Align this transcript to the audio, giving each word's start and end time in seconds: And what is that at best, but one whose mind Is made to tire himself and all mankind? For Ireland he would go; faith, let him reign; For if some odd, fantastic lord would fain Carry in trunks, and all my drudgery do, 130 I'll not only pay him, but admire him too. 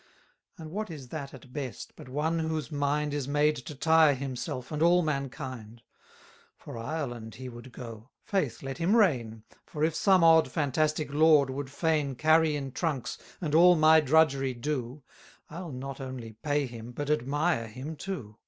And 0.57 0.71
what 0.71 0.89
is 0.89 1.09
that 1.09 1.31
at 1.31 1.53
best, 1.53 1.93
but 1.95 2.09
one 2.09 2.39
whose 2.39 2.71
mind 2.71 3.13
Is 3.13 3.27
made 3.27 3.55
to 3.57 3.75
tire 3.75 4.15
himself 4.15 4.71
and 4.71 4.81
all 4.81 5.03
mankind? 5.03 5.83
For 6.57 6.75
Ireland 6.75 7.35
he 7.35 7.49
would 7.49 7.71
go; 7.71 8.09
faith, 8.23 8.63
let 8.63 8.79
him 8.79 8.95
reign; 8.95 9.43
For 9.67 9.83
if 9.83 9.93
some 9.93 10.23
odd, 10.23 10.49
fantastic 10.51 11.13
lord 11.13 11.51
would 11.51 11.69
fain 11.69 12.15
Carry 12.15 12.55
in 12.55 12.71
trunks, 12.71 13.19
and 13.39 13.53
all 13.53 13.75
my 13.75 13.99
drudgery 13.99 14.55
do, 14.55 15.03
130 15.49 15.55
I'll 15.55 15.71
not 15.71 16.01
only 16.01 16.31
pay 16.33 16.65
him, 16.65 16.93
but 16.93 17.11
admire 17.11 17.67
him 17.67 17.95
too. 17.95 18.37